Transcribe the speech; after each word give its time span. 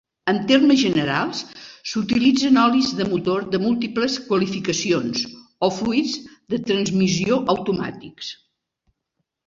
En 0.31 0.37
termes 0.51 0.79
generals, 0.83 1.41
s'utilitzen 1.91 2.57
olis 2.63 2.89
de 3.01 3.07
motor 3.11 3.45
de 3.57 3.61
múltiples 3.67 4.17
qualificacions 4.31 5.29
o 5.69 5.73
fluids 5.79 6.19
de 6.51 6.63
transmissió 6.75 7.43
automàtics. 7.57 8.37